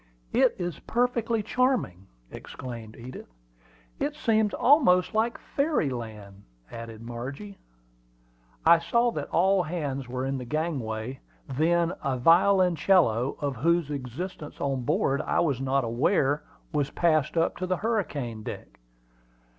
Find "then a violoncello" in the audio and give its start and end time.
11.47-13.37